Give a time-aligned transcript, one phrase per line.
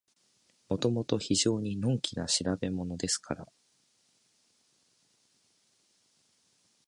[0.67, 3.47] もともと非常にのんきな調べものですから、